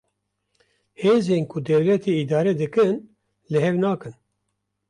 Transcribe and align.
Hêzên 1.01 1.43
ku 1.51 1.57
dewletê 1.67 2.11
îdare 2.21 2.53
dikin, 2.59 2.95
li 3.51 3.57
hev 3.65 3.75
nakin 3.83 4.15